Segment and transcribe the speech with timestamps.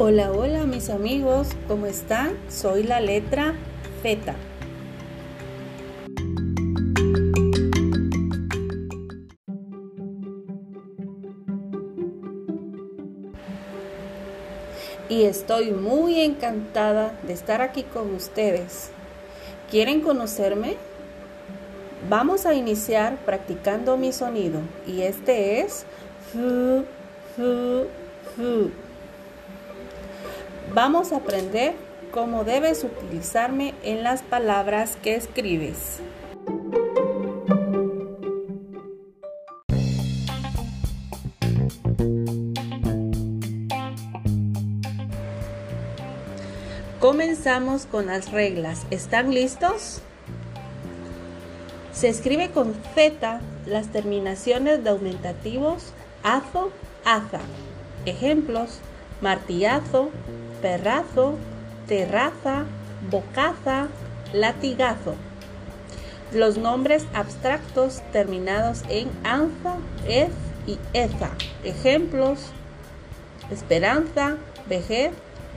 [0.00, 2.38] Hola, hola mis amigos, ¿cómo están?
[2.48, 3.56] Soy la letra
[4.00, 4.36] Feta.
[15.08, 18.90] Y estoy muy encantada de estar aquí con ustedes.
[19.68, 20.76] ¿Quieren conocerme?
[22.08, 25.84] Vamos a iniciar practicando mi sonido y este es
[26.32, 26.84] fu,
[27.34, 27.88] fu,
[28.36, 28.87] fu.
[30.80, 31.74] Vamos a aprender
[32.12, 35.98] cómo debes utilizarme en las palabras que escribes.
[47.00, 48.86] Comenzamos con las reglas.
[48.92, 50.00] ¿Están listos?
[51.92, 56.70] Se escribe con Z las terminaciones de aumentativos azo,
[57.04, 57.40] aza.
[58.06, 58.78] Ejemplos:
[59.20, 60.10] martillazo,
[60.62, 61.34] perrazo,
[61.86, 62.64] terraza,
[63.10, 63.88] bocaza,
[64.32, 65.14] latigazo.
[66.32, 70.30] Los nombres abstractos terminados en anza, ez
[70.66, 71.30] y eza.
[71.64, 72.38] Ejemplos:
[73.50, 74.36] esperanza,
[74.68, 75.12] vejez,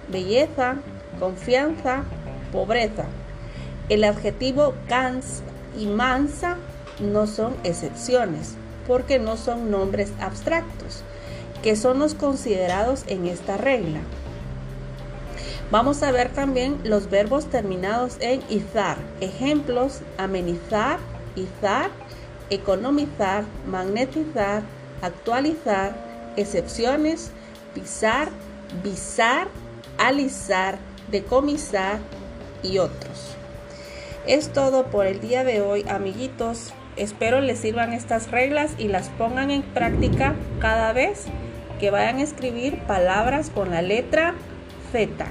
[0.10, 0.78] belleza,
[1.20, 2.04] confianza,
[2.52, 3.06] pobreza.
[3.90, 5.44] El adjetivo cans
[5.78, 6.58] y mansa
[7.00, 8.56] no son excepciones
[8.88, 11.04] porque no son nombres abstractos,
[11.64, 14.00] que son los considerados en esta regla.
[15.72, 18.98] Vamos a ver también los verbos terminados en izar.
[19.22, 21.00] Ejemplos, amenizar,
[21.36, 21.90] izar,
[22.50, 24.64] economizar, magnetizar,
[25.02, 25.96] actualizar,
[26.36, 27.32] excepciones,
[27.74, 28.30] pisar,
[28.84, 29.48] visar,
[29.98, 30.78] alisar,
[31.10, 32.00] decomisar
[32.64, 33.38] y otros.
[34.28, 36.74] Es todo por el día de hoy, amiguitos.
[36.98, 41.28] Espero les sirvan estas reglas y las pongan en práctica cada vez
[41.82, 44.36] que vayan a escribir palabras con la letra
[44.92, 45.26] Z.